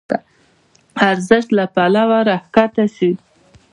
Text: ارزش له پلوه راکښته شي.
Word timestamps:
ارزش 1.09 1.45
له 1.57 1.65
پلوه 1.73 2.19
راکښته 2.29 2.85
شي. 2.95 3.11